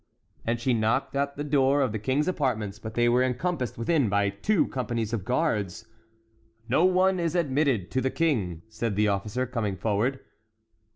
[0.47, 4.09] And she knocked at the door of the King's apartments; but they were encompassed within
[4.09, 5.85] by two companies of guards.
[6.67, 10.19] "No one is admitted to the King," said the officer, coming forward.